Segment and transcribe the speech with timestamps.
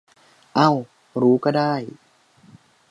[0.55, 0.71] เอ้า
[1.21, 1.73] รู้ก็ได้